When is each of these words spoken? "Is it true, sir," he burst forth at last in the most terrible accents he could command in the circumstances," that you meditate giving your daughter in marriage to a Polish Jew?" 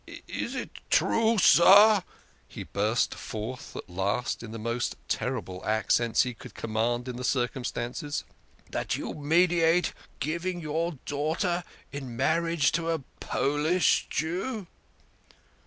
"Is 0.27 0.55
it 0.55 0.71
true, 0.89 1.37
sir," 1.37 2.01
he 2.47 2.63
burst 2.63 3.13
forth 3.13 3.75
at 3.75 3.87
last 3.87 4.41
in 4.41 4.49
the 4.51 4.57
most 4.57 4.95
terrible 5.07 5.63
accents 5.63 6.23
he 6.23 6.33
could 6.33 6.55
command 6.55 7.07
in 7.07 7.17
the 7.17 7.23
circumstances," 7.23 8.23
that 8.71 8.95
you 8.95 9.13
meditate 9.13 9.93
giving 10.19 10.59
your 10.59 10.93
daughter 11.05 11.63
in 11.91 12.17
marriage 12.17 12.71
to 12.71 12.89
a 12.89 13.03
Polish 13.19 14.07
Jew?" 14.09 14.65